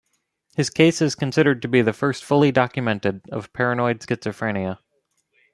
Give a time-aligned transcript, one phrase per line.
[0.55, 4.79] His case is considered to be the first fully documented of paranoid schizophrenia.